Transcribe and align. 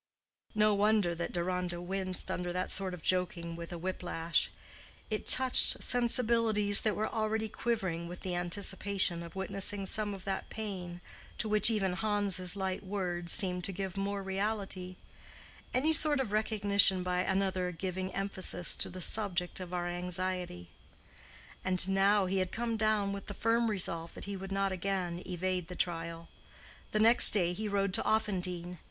No 0.55 0.73
wonder 0.73 1.13
that 1.13 1.31
Deronda 1.31 1.79
winced 1.79 2.31
under 2.31 2.51
that 2.51 2.71
sort 2.71 2.95
of 2.95 3.03
joking 3.03 3.55
with 3.55 3.71
a 3.71 3.77
whip 3.77 4.01
lash. 4.01 4.49
It 5.11 5.27
touched 5.27 5.83
sensibilities 5.83 6.81
that 6.81 6.95
were 6.95 7.07
already 7.07 7.47
quivering 7.47 8.07
with 8.07 8.21
the 8.21 8.33
anticipation 8.33 9.21
of 9.21 9.35
witnessing 9.35 9.85
some 9.85 10.15
of 10.15 10.23
that 10.23 10.49
pain 10.49 11.01
to 11.37 11.47
which 11.47 11.69
even 11.69 11.93
Hans's 11.93 12.55
light 12.55 12.83
words 12.83 13.31
seemed 13.31 13.63
to 13.65 13.71
give 13.71 13.95
more 13.95 14.23
reality:—any 14.23 15.93
sort 15.93 16.19
of 16.19 16.31
recognition 16.31 17.03
by 17.03 17.19
another 17.21 17.71
giving 17.71 18.11
emphasis 18.11 18.75
to 18.77 18.89
the 18.89 19.01
subject 19.01 19.59
of 19.59 19.71
our 19.71 19.85
anxiety. 19.87 20.69
And 21.63 21.87
now 21.87 22.25
he 22.25 22.37
had 22.39 22.51
come 22.51 22.75
down 22.75 23.13
with 23.13 23.27
the 23.27 23.35
firm 23.35 23.69
resolve 23.69 24.15
that 24.15 24.25
he 24.25 24.35
would 24.35 24.51
not 24.51 24.71
again 24.71 25.21
evade 25.27 25.67
the 25.67 25.75
trial. 25.75 26.27
The 26.91 26.99
next 26.99 27.29
day 27.29 27.53
he 27.53 27.67
rode 27.67 27.93
to 27.93 28.01
Offendene. 28.03 28.79